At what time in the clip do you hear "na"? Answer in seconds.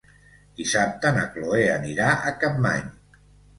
1.19-1.27